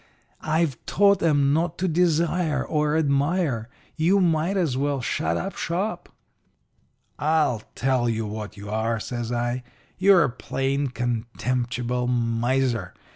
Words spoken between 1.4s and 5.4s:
not to desire or admire. You might as well shut